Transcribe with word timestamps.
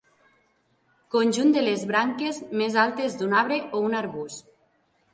Conjunt 1.15 1.53
de 1.59 1.63
les 1.67 1.85
branques 1.93 2.41
més 2.63 2.81
altes 2.87 3.21
d'un 3.23 3.39
arbre 3.45 3.63
o 3.81 3.87
un 3.93 4.03
arbust. 4.03 4.55